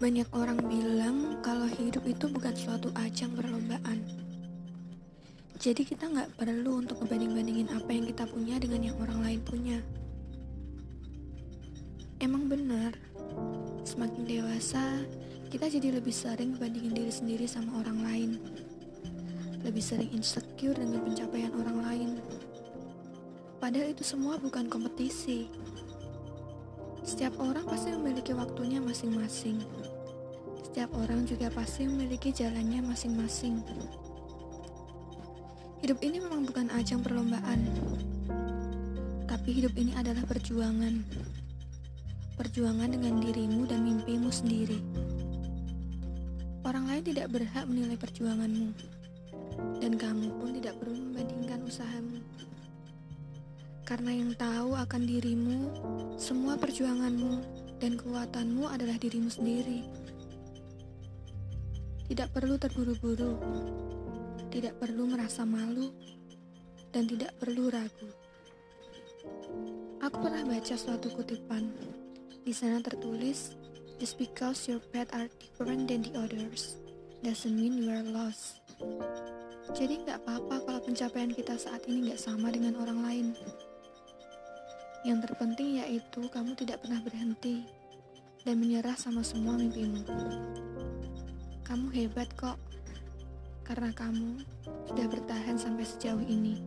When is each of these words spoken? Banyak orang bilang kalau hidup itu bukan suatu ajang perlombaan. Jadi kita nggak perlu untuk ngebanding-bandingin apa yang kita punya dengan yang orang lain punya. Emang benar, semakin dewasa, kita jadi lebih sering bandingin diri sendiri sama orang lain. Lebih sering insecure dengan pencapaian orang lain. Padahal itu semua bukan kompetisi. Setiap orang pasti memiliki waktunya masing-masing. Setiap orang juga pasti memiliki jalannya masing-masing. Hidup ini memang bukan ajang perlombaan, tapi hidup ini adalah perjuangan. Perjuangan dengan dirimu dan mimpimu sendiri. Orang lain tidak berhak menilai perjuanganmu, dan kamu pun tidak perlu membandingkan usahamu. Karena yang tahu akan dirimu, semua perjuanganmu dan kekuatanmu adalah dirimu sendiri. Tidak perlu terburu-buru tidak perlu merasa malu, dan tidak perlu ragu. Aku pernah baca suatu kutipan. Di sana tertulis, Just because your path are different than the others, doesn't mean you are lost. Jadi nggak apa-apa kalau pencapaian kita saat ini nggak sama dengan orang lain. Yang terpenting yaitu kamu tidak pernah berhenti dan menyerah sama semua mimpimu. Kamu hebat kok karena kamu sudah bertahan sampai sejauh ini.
Banyak 0.00 0.32
orang 0.32 0.56
bilang 0.64 1.44
kalau 1.44 1.68
hidup 1.68 2.00
itu 2.08 2.24
bukan 2.24 2.56
suatu 2.56 2.88
ajang 2.96 3.36
perlombaan. 3.36 4.00
Jadi 5.60 5.84
kita 5.84 6.08
nggak 6.08 6.40
perlu 6.40 6.80
untuk 6.80 7.04
ngebanding-bandingin 7.04 7.68
apa 7.68 7.92
yang 7.92 8.08
kita 8.08 8.24
punya 8.24 8.56
dengan 8.56 8.80
yang 8.80 8.96
orang 8.96 9.20
lain 9.20 9.40
punya. 9.44 9.76
Emang 12.16 12.48
benar, 12.48 12.96
semakin 13.84 14.24
dewasa, 14.24 15.04
kita 15.52 15.68
jadi 15.68 16.00
lebih 16.00 16.16
sering 16.16 16.56
bandingin 16.56 16.96
diri 16.96 17.12
sendiri 17.12 17.44
sama 17.44 17.84
orang 17.84 18.00
lain. 18.00 18.30
Lebih 19.68 19.84
sering 19.84 20.08
insecure 20.16 20.80
dengan 20.80 21.04
pencapaian 21.04 21.52
orang 21.52 21.78
lain. 21.84 22.10
Padahal 23.60 23.92
itu 23.92 24.00
semua 24.00 24.40
bukan 24.40 24.64
kompetisi. 24.64 25.52
Setiap 27.04 27.36
orang 27.36 27.68
pasti 27.68 27.92
memiliki 27.92 28.32
waktunya 28.32 28.80
masing-masing. 28.80 29.60
Setiap 30.70 30.94
orang 31.02 31.26
juga 31.26 31.50
pasti 31.50 31.82
memiliki 31.82 32.30
jalannya 32.30 32.78
masing-masing. 32.86 33.58
Hidup 35.82 35.98
ini 35.98 36.22
memang 36.22 36.46
bukan 36.46 36.70
ajang 36.78 37.02
perlombaan, 37.02 37.66
tapi 39.26 39.50
hidup 39.50 39.74
ini 39.74 39.90
adalah 39.98 40.22
perjuangan. 40.30 41.02
Perjuangan 42.38 42.86
dengan 42.86 43.18
dirimu 43.18 43.66
dan 43.66 43.82
mimpimu 43.82 44.30
sendiri. 44.30 44.78
Orang 46.62 46.86
lain 46.86 47.02
tidak 47.02 47.34
berhak 47.34 47.66
menilai 47.66 47.98
perjuanganmu, 47.98 48.70
dan 49.82 49.98
kamu 49.98 50.30
pun 50.38 50.54
tidak 50.54 50.78
perlu 50.78 50.94
membandingkan 50.94 51.66
usahamu. 51.66 52.22
Karena 53.82 54.14
yang 54.14 54.38
tahu 54.38 54.78
akan 54.78 55.02
dirimu, 55.02 55.58
semua 56.14 56.54
perjuanganmu 56.54 57.42
dan 57.82 57.98
kekuatanmu 57.98 58.70
adalah 58.70 58.94
dirimu 59.02 59.26
sendiri. 59.26 59.82
Tidak 62.10 62.26
perlu 62.34 62.58
terburu-buru 62.58 63.38
tidak 64.50 64.82
perlu 64.82 65.06
merasa 65.06 65.46
malu, 65.46 65.94
dan 66.90 67.06
tidak 67.06 67.30
perlu 67.38 67.70
ragu. 67.70 68.10
Aku 70.02 70.16
pernah 70.18 70.42
baca 70.42 70.74
suatu 70.74 71.06
kutipan. 71.14 71.70
Di 72.42 72.50
sana 72.50 72.82
tertulis, 72.82 73.54
Just 74.00 74.16
because 74.16 74.64
your 74.64 74.80
path 74.80 75.12
are 75.12 75.28
different 75.36 75.84
than 75.84 76.00
the 76.00 76.16
others, 76.16 76.80
doesn't 77.20 77.52
mean 77.52 77.76
you 77.76 77.92
are 77.92 78.00
lost. 78.00 78.64
Jadi 79.76 80.00
nggak 80.08 80.24
apa-apa 80.24 80.56
kalau 80.64 80.80
pencapaian 80.80 81.28
kita 81.28 81.60
saat 81.60 81.84
ini 81.84 82.08
nggak 82.08 82.16
sama 82.16 82.48
dengan 82.48 82.80
orang 82.80 83.04
lain. 83.04 83.26
Yang 85.04 85.28
terpenting 85.28 85.84
yaitu 85.84 86.32
kamu 86.32 86.56
tidak 86.56 86.80
pernah 86.80 87.04
berhenti 87.04 87.60
dan 88.40 88.56
menyerah 88.56 88.96
sama 88.96 89.20
semua 89.20 89.60
mimpimu. 89.60 90.00
Kamu 91.70 91.86
hebat 91.94 92.26
kok 92.34 92.58
karena 93.62 93.94
kamu 93.94 94.42
sudah 94.90 95.06
bertahan 95.06 95.54
sampai 95.54 95.86
sejauh 95.86 96.18
ini. 96.26 96.58